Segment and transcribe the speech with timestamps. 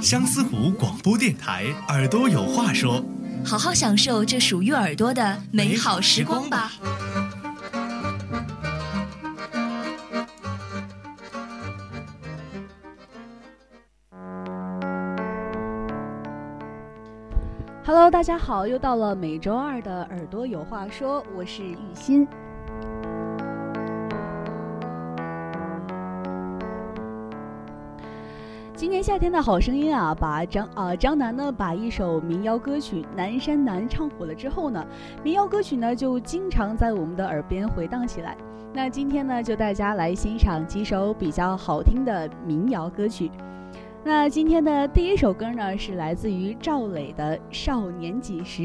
[0.00, 3.04] 相思湖广播电台，耳朵有话说。
[3.44, 6.72] 好好享受这属于耳朵的美好时光吧。
[17.84, 22.26] Hello，大家好，又到了每周二的耳朵有话说，我是玉欣。
[28.78, 34.86] 今年夏天的好声音啊，把张啊张楠呢把一首民谣歌曲《南山南》唱火了之后呢，
[35.20, 38.36] 民谣歌曲呢就经常在我们的耳边回荡起来。
[38.72, 43.28] 那今天呢，就大家来欣赏几首比较好听的民谣歌曲。
[44.04, 48.62] 那今天的第一首歌呢，是来自于赵磊的《少年几时》。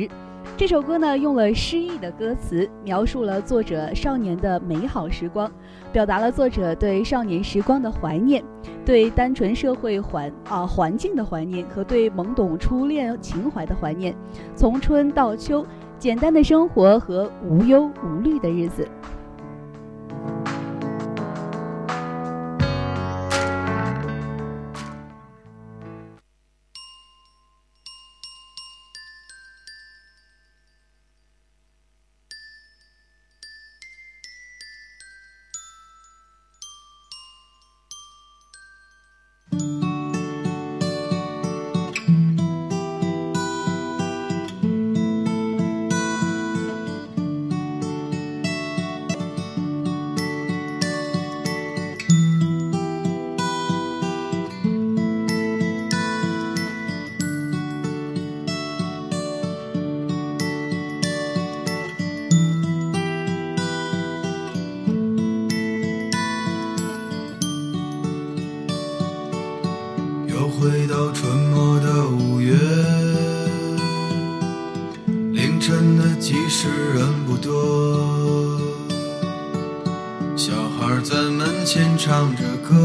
[0.56, 5.52] 这首歌呢，用了诗意的歌词，描述了作者少年的美好时光，
[5.92, 8.44] 表达了作者对少年时光的怀念，
[8.86, 14.16] 对单纯社会环啊环境的怀念和对懵懂初恋情怀的怀念。
[14.56, 15.66] 从春到秋，
[15.98, 18.88] 简单的生活和无忧无虑的日子。
[75.66, 78.60] 晨的集市人不多，
[80.36, 82.76] 小孩在门前唱着歌，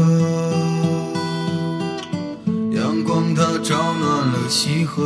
[2.71, 5.03] 阳光它照暖了溪河，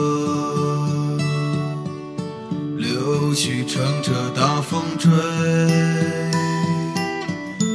[2.77, 5.11] 柳絮乘着大风吹，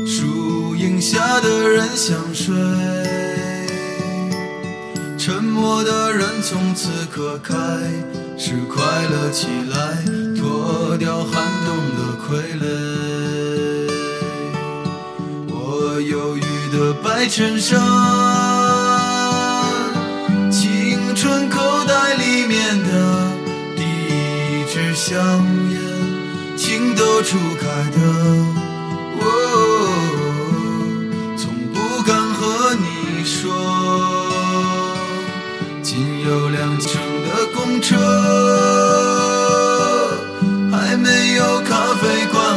[0.07, 2.55] 树荫下的人想睡。
[5.19, 7.57] 沉默的人从此刻开
[8.41, 9.99] 是快乐起来，
[10.37, 12.27] 脱掉寒冬的傀
[12.57, 12.63] 儡。
[15.49, 16.41] 我忧郁
[16.73, 17.81] 的白衬衫，
[20.53, 23.27] 青春口袋里面的
[23.77, 25.19] 第一支香
[25.73, 25.81] 烟，
[26.57, 27.99] 情窦初开的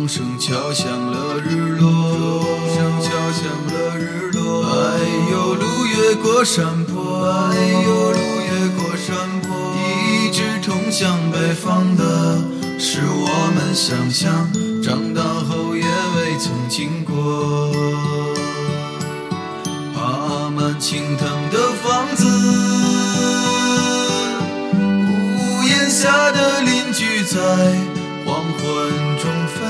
[0.00, 1.90] 钟声敲响了日落，
[2.42, 4.64] 钟声敲响了日落。
[4.64, 4.98] 哎
[5.30, 7.54] 呦，路越过山坡，哎
[7.84, 9.76] 呦，路越过山坡。
[9.76, 12.38] 一直通向北方的，
[12.78, 14.50] 是我们想象，
[14.82, 17.70] 长大后也未曾经过。
[19.94, 22.26] 爬满青藤的房子，
[24.78, 27.36] 屋檐下的邻居在
[28.24, 28.99] 黄昏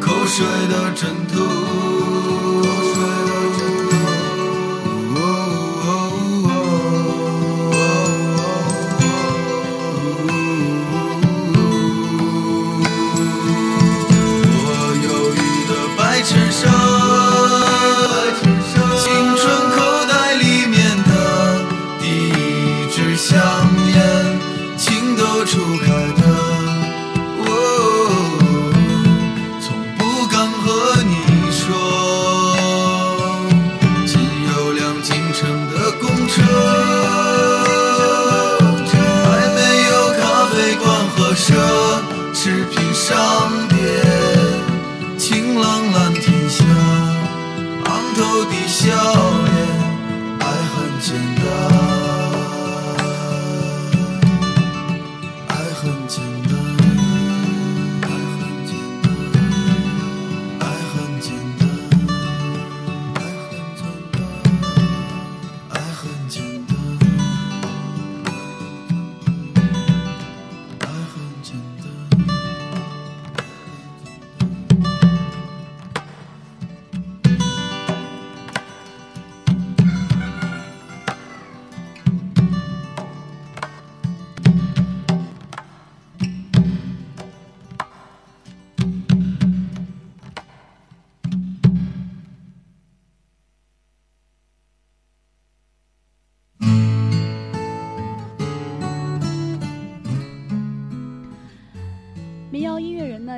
[0.00, 2.19] 口水的枕头。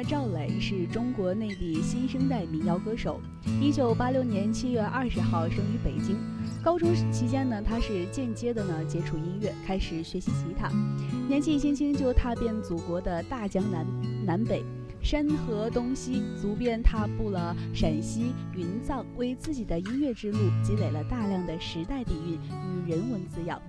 [0.03, 3.21] 赵磊是中国内地新生代民谣歌手。
[3.61, 6.17] 一九八六年七月二十号生于北京。
[6.63, 10.69] 高中期间呢，他是间接的呢接触音乐，开始学习吉他。
[11.29, 13.87] 年纪轻轻就踏遍祖国的大江南
[14.25, 14.65] 南北。
[15.03, 22.39] 山河东西，足遍踏步了陕西、云藏，为自己的音乐之路积累了大量的时代底蕴
[22.87, 23.61] 与人文滋养。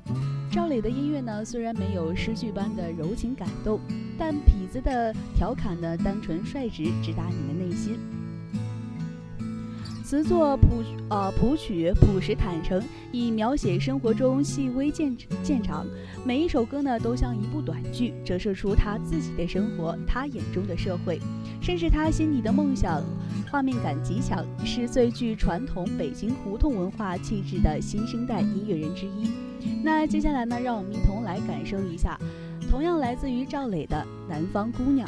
[0.54, 3.80] 赵磊的音乐呢，虽然没有诗句般的柔情感动，
[4.20, 7.98] 但痞子的调侃呢，单纯率直，直达你的内心。
[10.04, 12.80] 词作朴呃朴曲朴实坦诚，
[13.12, 15.88] 以描写生活中细微见见长。
[16.24, 21.20] 每一首歌呢，都像一部短剧，折射出他自己的生活，他眼中的社会，
[21.64, 23.04] 甚至他心里的梦想。
[23.52, 29.32] 画面感极强，是最具传统北京胡同文化气质的新生代音乐人之一。
[29.84, 32.18] 那接下来呢，让我们一同来感受一下，
[32.70, 33.98] 同样来自于赵磊的
[34.30, 35.08] 《南方姑娘》。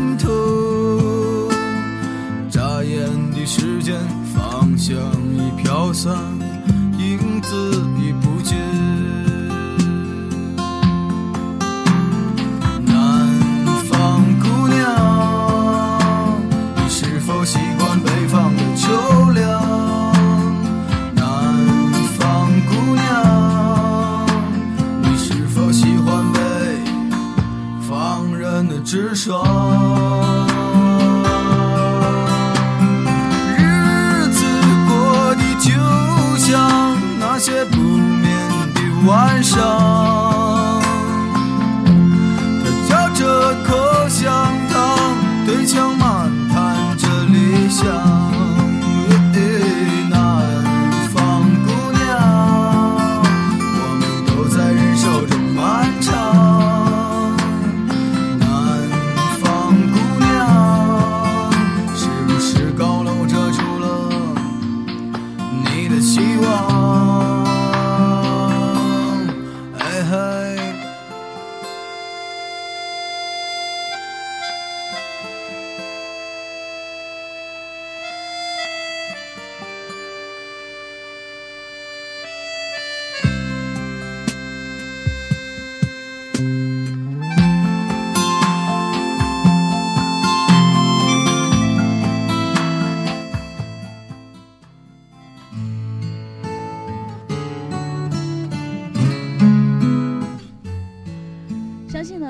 [6.03, 6.30] sun.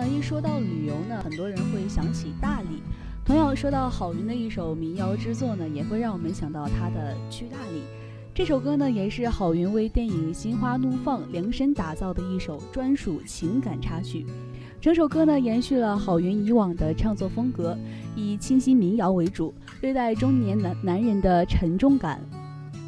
[0.05, 2.81] 一说到旅游呢，很多人会想起大理。
[3.24, 7.79] 同样说到郝云的一首民谣之作呢，也会让我们想到他的《去大理》。
[8.34, 14.25] 这首歌呢，也是郝云为电影《心花怒放》量身打造的一首专属情感插曲。
[14.79, 17.77] 整首歌呢，延续了郝云以往的唱作风格，
[18.15, 22.20] 以清新民谣为主，对待中年男男人的沉重感，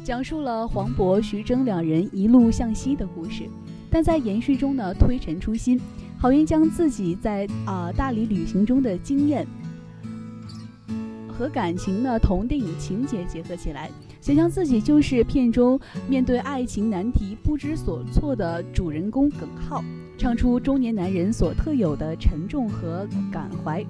[0.02, 3.44] 讲述了黄渤、徐峥两人一路向西的故事。
[3.88, 5.80] 但在延续中呢，推陈出新。
[6.24, 9.46] 郝云将自己在啊、大理旅行中的经验
[11.28, 13.90] 和感情呢同电影情节结合起来，
[14.22, 15.78] 想象自己就是片中
[16.08, 19.84] 面对爱情难题不知所措的主人公耿浩，
[20.16, 23.84] 唱出中年男人所特有的沉重和感怀。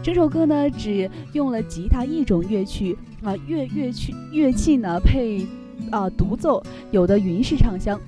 [0.00, 5.44] 整首歌呢只用了吉他一种乐曲啊、乐乐曲乐器呢配
[5.90, 6.62] 啊、独奏，
[6.92, 8.00] 有的云式唱腔。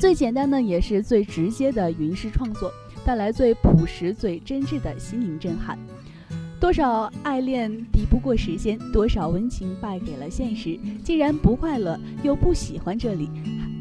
[0.00, 2.72] 最简单呢，也是最直接的云式创作，
[3.08, 5.78] 带来最朴实、最真挚的心灵震撼。
[6.60, 10.78] 多少爱恋敌不过时间，多少温情败给了现实。
[11.02, 13.30] 既然不快乐，又不喜欢这里，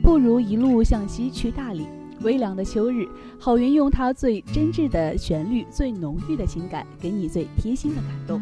[0.01, 1.85] 不如一路向西去大理。
[2.21, 3.05] 微凉的秋日，
[3.37, 8.41] 郝云用他最真挚的旋律、最浓郁的情感，给你最贴心的感动。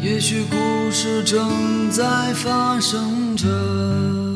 [0.00, 4.27] 也许故事正在发生着。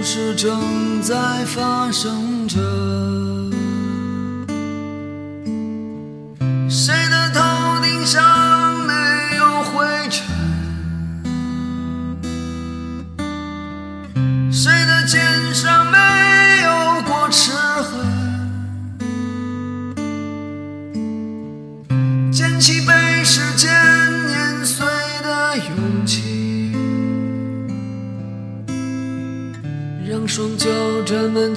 [0.00, 1.14] 故事正在
[1.44, 2.58] 发生着。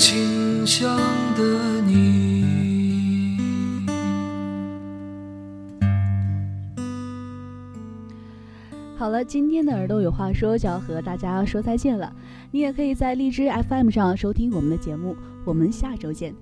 [0.03, 0.97] 清香
[1.37, 3.37] 的你。
[8.97, 12.13] 好了，今天的耳朵有话说就要和大家说再见了。
[12.51, 16.35] 你也可以在荔枝 FM 上收听我们的节目，我们下周见。